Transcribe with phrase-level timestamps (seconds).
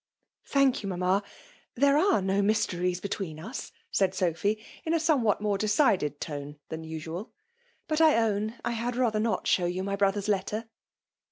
[0.37, 1.21] '*' Thank you^ mamma.
[1.75, 4.99] There ace no mys^ teries between us/' said Sophy, in a.
[4.99, 7.31] some «what more decided tone than usual.
[7.51, 10.67] <'"< But I own I had rather not show you my brother's letter."